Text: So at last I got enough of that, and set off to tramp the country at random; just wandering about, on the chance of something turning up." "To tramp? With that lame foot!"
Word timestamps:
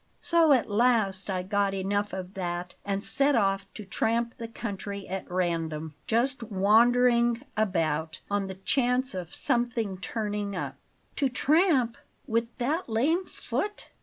So 0.23 0.51
at 0.51 0.67
last 0.67 1.29
I 1.29 1.43
got 1.43 1.75
enough 1.75 2.11
of 2.11 2.33
that, 2.33 2.73
and 2.83 3.03
set 3.03 3.35
off 3.35 3.71
to 3.75 3.85
tramp 3.85 4.33
the 4.39 4.47
country 4.47 5.07
at 5.07 5.29
random; 5.29 5.93
just 6.07 6.41
wandering 6.41 7.43
about, 7.55 8.19
on 8.27 8.47
the 8.47 8.55
chance 8.55 9.13
of 9.13 9.31
something 9.31 9.97
turning 9.99 10.55
up." 10.55 10.73
"To 11.17 11.29
tramp? 11.29 11.97
With 12.25 12.47
that 12.57 12.89
lame 12.89 13.25
foot!" 13.27 13.89